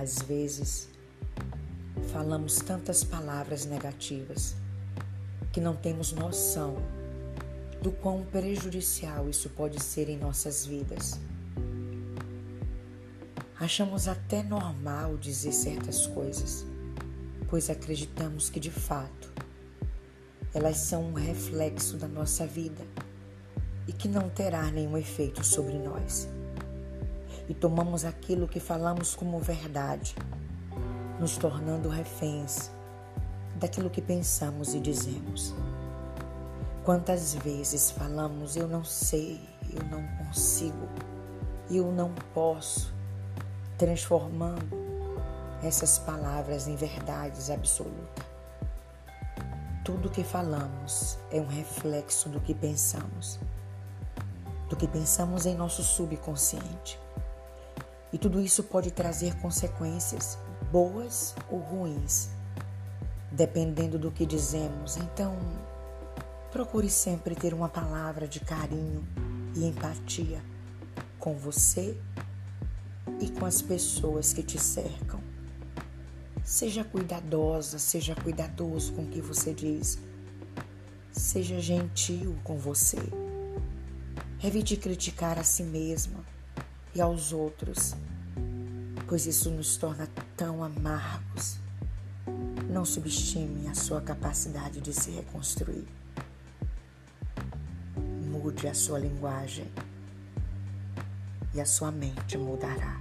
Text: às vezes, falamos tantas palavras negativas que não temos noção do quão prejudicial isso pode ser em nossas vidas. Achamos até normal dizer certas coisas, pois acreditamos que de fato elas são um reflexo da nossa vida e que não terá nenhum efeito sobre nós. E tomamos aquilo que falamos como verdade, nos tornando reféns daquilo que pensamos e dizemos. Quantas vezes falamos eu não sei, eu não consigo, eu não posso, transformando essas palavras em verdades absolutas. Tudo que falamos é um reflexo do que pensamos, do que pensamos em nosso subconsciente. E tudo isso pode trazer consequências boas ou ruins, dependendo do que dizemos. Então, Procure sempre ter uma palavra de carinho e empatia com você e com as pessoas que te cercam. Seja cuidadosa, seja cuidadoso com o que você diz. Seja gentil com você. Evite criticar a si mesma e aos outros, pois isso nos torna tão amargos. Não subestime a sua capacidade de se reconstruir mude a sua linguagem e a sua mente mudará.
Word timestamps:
às 0.00 0.18
vezes, 0.20 0.88
falamos 2.12 2.56
tantas 2.56 3.02
palavras 3.02 3.66
negativas 3.66 4.54
que 5.52 5.60
não 5.60 5.74
temos 5.74 6.12
noção 6.12 6.76
do 7.82 7.90
quão 7.90 8.24
prejudicial 8.24 9.28
isso 9.28 9.50
pode 9.50 9.82
ser 9.82 10.08
em 10.08 10.16
nossas 10.16 10.64
vidas. 10.64 11.18
Achamos 13.58 14.06
até 14.06 14.40
normal 14.40 15.16
dizer 15.16 15.52
certas 15.52 16.06
coisas, 16.06 16.64
pois 17.48 17.68
acreditamos 17.68 18.48
que 18.48 18.60
de 18.60 18.70
fato 18.70 19.32
elas 20.54 20.76
são 20.76 21.10
um 21.10 21.12
reflexo 21.12 21.96
da 21.96 22.06
nossa 22.06 22.46
vida 22.46 22.84
e 23.88 23.92
que 23.92 24.06
não 24.06 24.30
terá 24.30 24.70
nenhum 24.70 24.96
efeito 24.96 25.44
sobre 25.44 25.76
nós. 25.76 26.28
E 27.48 27.54
tomamos 27.54 28.04
aquilo 28.04 28.46
que 28.46 28.60
falamos 28.60 29.14
como 29.14 29.38
verdade, 29.40 30.14
nos 31.18 31.36
tornando 31.36 31.88
reféns 31.88 32.70
daquilo 33.56 33.90
que 33.90 34.02
pensamos 34.02 34.74
e 34.74 34.80
dizemos. 34.80 35.54
Quantas 36.84 37.34
vezes 37.34 37.90
falamos 37.90 38.56
eu 38.56 38.66
não 38.68 38.84
sei, 38.84 39.40
eu 39.70 39.82
não 39.90 40.06
consigo, 40.18 40.88
eu 41.70 41.92
não 41.92 42.14
posso, 42.32 42.94
transformando 43.76 44.88
essas 45.62 45.98
palavras 45.98 46.68
em 46.68 46.76
verdades 46.76 47.50
absolutas. 47.50 48.24
Tudo 49.84 50.10
que 50.10 50.22
falamos 50.22 51.18
é 51.30 51.40
um 51.40 51.46
reflexo 51.46 52.28
do 52.28 52.40
que 52.40 52.54
pensamos, 52.54 53.38
do 54.68 54.76
que 54.76 54.86
pensamos 54.86 55.46
em 55.46 55.54
nosso 55.54 55.82
subconsciente. 55.82 56.98
E 58.12 58.18
tudo 58.18 58.40
isso 58.40 58.62
pode 58.62 58.90
trazer 58.90 59.34
consequências 59.36 60.38
boas 60.72 61.34
ou 61.50 61.58
ruins, 61.58 62.30
dependendo 63.30 63.98
do 63.98 64.10
que 64.10 64.24
dizemos. 64.24 64.96
Então, 64.96 65.36
Procure 66.50 66.88
sempre 66.88 67.34
ter 67.34 67.52
uma 67.52 67.68
palavra 67.68 68.26
de 68.26 68.40
carinho 68.40 69.06
e 69.54 69.66
empatia 69.66 70.42
com 71.18 71.36
você 71.36 71.94
e 73.20 73.28
com 73.28 73.44
as 73.44 73.60
pessoas 73.60 74.32
que 74.32 74.42
te 74.42 74.58
cercam. 74.58 75.20
Seja 76.42 76.82
cuidadosa, 76.82 77.78
seja 77.78 78.14
cuidadoso 78.14 78.94
com 78.94 79.02
o 79.02 79.08
que 79.08 79.20
você 79.20 79.52
diz. 79.52 79.98
Seja 81.12 81.60
gentil 81.60 82.34
com 82.42 82.56
você. 82.56 82.98
Evite 84.42 84.78
criticar 84.78 85.38
a 85.38 85.44
si 85.44 85.62
mesma 85.62 86.24
e 86.98 87.00
aos 87.00 87.32
outros, 87.32 87.94
pois 89.06 89.24
isso 89.24 89.50
nos 89.50 89.76
torna 89.76 90.08
tão 90.36 90.64
amargos. 90.64 91.58
Não 92.68 92.84
subestime 92.84 93.68
a 93.68 93.74
sua 93.74 94.00
capacidade 94.00 94.80
de 94.80 94.92
se 94.92 95.12
reconstruir 95.12 95.86
mude 98.28 98.66
a 98.68 98.74
sua 98.74 98.98
linguagem 98.98 99.66
e 101.54 101.60
a 101.60 101.66
sua 101.66 101.90
mente 101.90 102.36
mudará. 102.36 103.00